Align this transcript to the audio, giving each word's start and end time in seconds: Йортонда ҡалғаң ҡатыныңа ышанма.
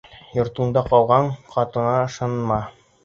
Йортонда 0.37 0.83
ҡалғаң 0.87 1.29
ҡатыныңа 1.57 2.01
ышанма. 2.09 2.59